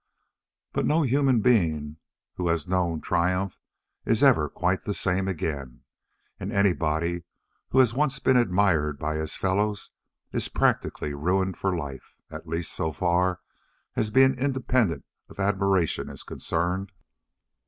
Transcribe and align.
But 0.73 0.87
no 0.87 1.03
human 1.03 1.41
being 1.41 1.97
who 2.33 2.47
has 2.47 2.67
known 2.67 3.01
triumph 3.01 3.59
is 4.03 4.23
ever 4.23 4.49
quite 4.49 4.81
the 4.81 4.95
same 4.95 5.27
again, 5.27 5.83
and 6.39 6.51
anybody 6.51 7.21
who 7.69 7.77
has 7.77 7.93
once 7.93 8.17
been 8.17 8.35
admired 8.35 8.97
by 8.97 9.17
his 9.17 9.35
fellows 9.35 9.91
is 10.31 10.49
practically 10.49 11.13
ruined 11.13 11.55
for 11.57 11.77
life 11.77 12.15
at 12.31 12.47
least 12.47 12.73
so 12.73 12.91
far 12.91 13.41
as 13.95 14.09
being 14.09 14.33
independent 14.39 15.05
of 15.29 15.39
admiration 15.39 16.09
is 16.09 16.23
concerned. 16.23 16.91